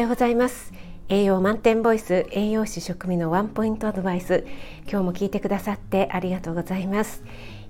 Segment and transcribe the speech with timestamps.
[0.00, 0.72] ようございます。
[1.10, 4.46] 栄養満点ボイス栄養士食味のワンポイントアドバイス。
[4.88, 7.22] 今日も聞いてくださってありがとうございます。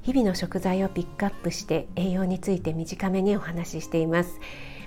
[0.03, 4.39] 日々の食材をピックアップして栄養について短めにお話ししています。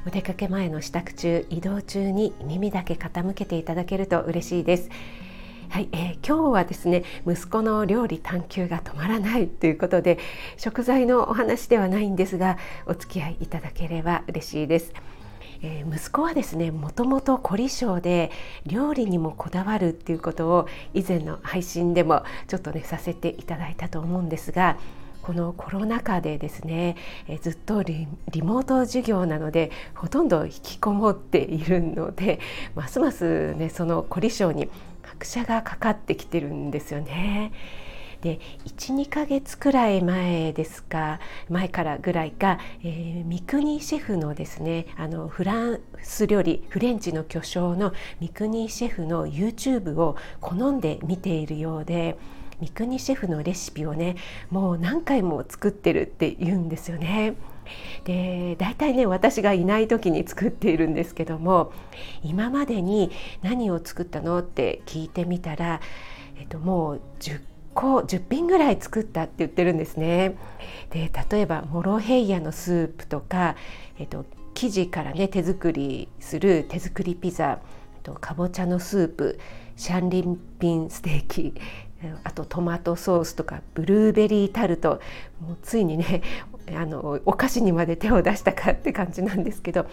[0.07, 4.89] お出かけ前の支度中移動中に耳だけ傾けていただけると嬉しいです。
[5.69, 10.17] はい、えー、今日はですね息子の料理探求が止まらないということで
[10.55, 14.93] 食材のお話ではないんですがお付き合いいただければ嬉しいです。
[15.63, 18.31] えー、息子はですねもともと凝り性で
[18.67, 24.77] 料理にもこだわるっていうことを以前の配信でもちょっとねさせていただいたと思うんですが
[25.23, 26.97] このコロナ禍でですね、
[27.29, 28.07] えずっとリ
[28.41, 32.41] モート授業なのでほとんど引きこもっているので
[32.75, 34.67] ますますねその凝り性に
[35.01, 37.53] 拍車がかかってきてるんですよね。
[38.23, 41.19] で12ヶ月くらい前ですか
[41.49, 52.17] 前からぐらいか、えー、三國シェフのですねあのフランス料理フレンチの巨匠の三國シェフの YouTube を好んで見ているようで
[52.61, 54.15] 三國シェフのレシピをね
[54.49, 57.35] もう何回も作ってるって言うんですよね。
[58.05, 61.71] で大体ね私がいない時に作っているんですけども
[62.21, 65.81] 今までに何を作ったのって聞いてみたら、
[66.37, 70.35] えっと、もう10個10品ぐらい作ったって言ってるんですね。
[70.91, 73.55] で例えばモロヘイヤのスープとか、
[73.99, 77.59] えっと、生地からね手作りする手作りピザ
[78.03, 79.39] とかぼちゃのスープ
[79.75, 81.53] シャンリンピンステーキ
[82.23, 84.99] あとトマトソースとかブルーベリータルト
[85.39, 86.21] もうついにね
[86.75, 89.87] あのお菓子にまで手を出したかって感じなんですけど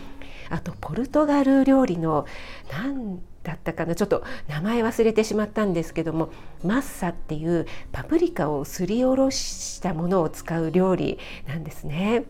[0.48, 2.26] あとポルトガル料理の
[2.72, 6.30] 何だったかなちょっと名前忘れてしまったんですけども
[6.62, 12.24] マッサっていうパプリカをすりおろしたものを使う料理なんですね。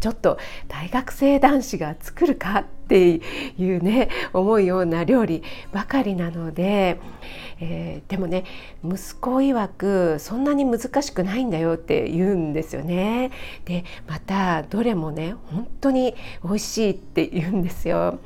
[0.00, 3.20] ちょっと大学生男子が作るかって
[3.58, 7.00] いうね思うような料理ばかりなので、
[7.60, 8.44] えー、でもね
[8.84, 13.30] 息子曰くそんなに難しくないんだよって言うんですよね。
[13.64, 18.18] でまたどれもね本当に美味しいって言うんですよ。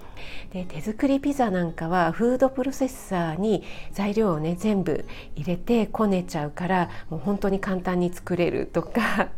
[0.52, 5.04] で手作りピザなんかはフードプロセッサーに材料をね全部
[5.34, 9.30] 入れてこねちゃうからもう本当に簡単に作れるとか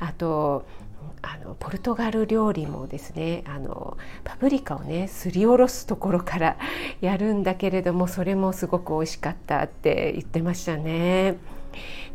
[0.00, 0.66] あと
[1.32, 6.56] あのポルトガル料理もですねあのパプリカをねすりおろすところから
[7.00, 11.36] やるんだけれどもそれもすごく美味しかったって言ってましたね。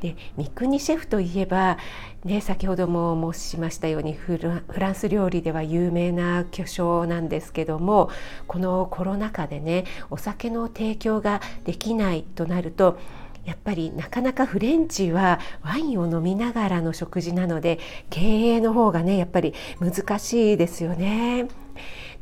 [0.01, 1.77] で三國シェフといえば、
[2.25, 4.37] ね、先ほども申しましたようにフ
[4.77, 8.09] ランス料理では有名な巨匠なんですけども
[8.47, 12.99] このコロナ禍でねお酒の提供ができないとなると
[13.45, 17.79] やっぱりなかなかフレンチはワインを飲みながらの食事なので
[18.09, 21.47] 経営の方がねやっぱり難しいですよね。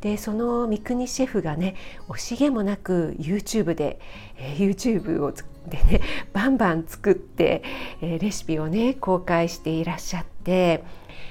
[0.00, 1.76] でその三國シェフがね
[2.08, 3.98] 惜しげもなく YouTube で、
[4.36, 6.02] え、YouTube をでね
[6.34, 7.62] バンバン作って、
[8.02, 10.84] え、レシピをね公開していらっしゃって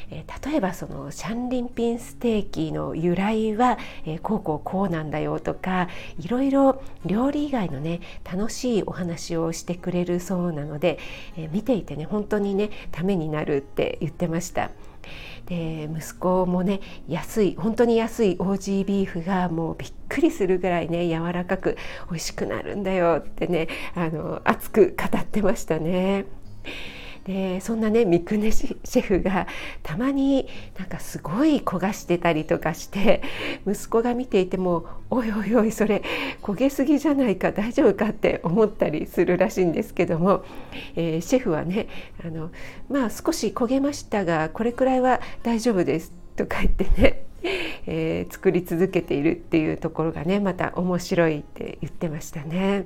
[0.10, 5.88] え例えばそのシャンリンピンステーキの由来は、えこうこうこうなんだよとか
[6.20, 11.00] いろいろ料理以外のね楽しいお話をしてくれるそうなので、
[11.38, 14.72] え見ていてね本当にねためになるって言ってました。
[15.46, 21.78] で息子もね安い本当に安いオージービーフがもうびっくりするぐらいね柔らかく
[22.10, 26.26] 美味しくなるんだよってねあの熱く語ってましたね。
[27.26, 29.48] でそんなね三國シェフが
[29.82, 30.48] たまに
[30.78, 33.22] なんかすごい焦がしてたりとかして
[33.66, 36.04] 息子が見ていても「おいおいおいそれ
[36.42, 40.44] 焦げすぎじゃないか大丈夫か?」って思ったりするらしいんですけども、
[40.96, 41.88] えー、シェフはね
[42.24, 42.52] あの
[42.90, 47.24] まあ少し焦げましたがこれくらいは大丈夫ですとか言ってね
[47.86, 52.86] えー、作り続けているっていうところがねまた面白いって言ってましたね。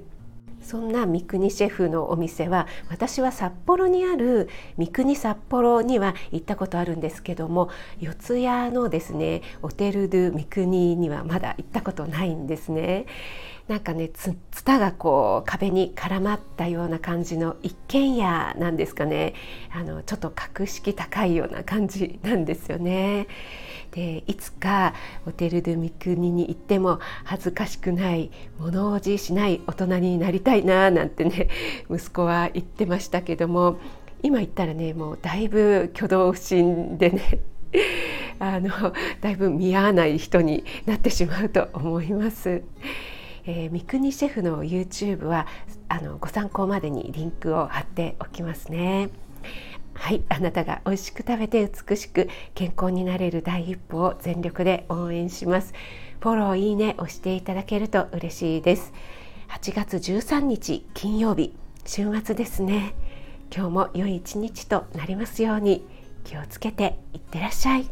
[0.62, 7.70] そんな三國シェフのお店は私は札幌にある三國札幌には行ったことあるんですけども
[8.00, 13.06] 四谷のですねオテル・ドゥ・三国にはまだ行ったことないんですね。
[13.68, 14.34] なんかねツ
[14.64, 19.34] タがこう壁に絡まったような感じの一軒家なんですかね
[19.74, 23.28] あのちょっと格式高いような感じなんですよね。
[23.92, 24.94] でいつか
[25.26, 31.48] ホテル・ドゥ・ミクニに行っても恥ずかしくない物おじしない大人になりたいななんてね
[31.90, 33.80] 息子は言ってましたけども
[34.24, 37.40] 今言ったらねもうだいぶ挙動不審でね
[38.40, 38.70] あの
[39.22, 42.62] だいぶ見合わない人になってしまうと思います。
[43.50, 45.48] えー、三國シェフの YouTube は
[45.88, 49.10] あのご参考までにリンクを貼っておきますね。
[49.98, 55.74] はいあなたが美味しく食べて美しく健康になれる第一歩を全力で応援します。
[56.22, 58.94] フォローいいね押していただけると嬉しいです。
[59.50, 61.54] 8月13日金曜日。
[61.86, 62.94] 週末ですね。
[63.54, 65.86] 今日も良い一日となりますように。
[66.24, 67.86] 気をつけていってらっしゃい。